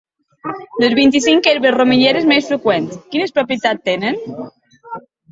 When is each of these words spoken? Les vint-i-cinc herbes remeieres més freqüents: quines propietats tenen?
Les 0.83 0.93
vint-i-cinc 0.99 1.49
herbes 1.49 1.75
remeieres 1.75 2.25
més 2.31 2.47
freqüents: 2.51 2.95
quines 3.11 3.35
propietats 3.35 3.85
tenen? 3.91 4.17